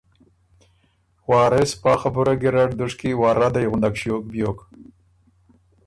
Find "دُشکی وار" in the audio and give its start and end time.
2.79-3.35